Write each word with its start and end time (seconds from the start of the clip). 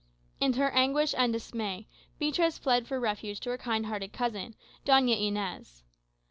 In 0.39 0.53
her 0.53 0.71
anguish 0.71 1.13
and 1.15 1.31
dismay, 1.31 1.85
Beatriz 2.17 2.57
fled 2.57 2.87
for 2.87 2.99
refuge 2.99 3.39
to 3.41 3.51
her 3.51 3.57
kind 3.59 3.85
hearted 3.85 4.11
cousin, 4.11 4.55
Doña 4.83 5.15
Inez. 5.15 5.83